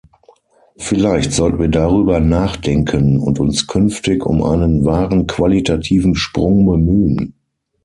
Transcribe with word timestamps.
Vielleicht 0.77 1.31
sollten 1.31 1.59
wir 1.59 1.67
darüber 1.67 2.19
nachdenken 2.19 3.19
und 3.19 3.39
uns 3.39 3.67
künftig 3.67 4.25
um 4.25 4.41
einen 4.41 4.83
wahren 4.83 5.27
qualitativen 5.27 6.15
Sprung 6.15 6.65
bemühen. 6.65 7.35